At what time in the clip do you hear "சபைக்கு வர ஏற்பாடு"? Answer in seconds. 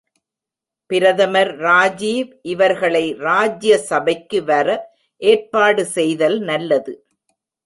3.89-5.85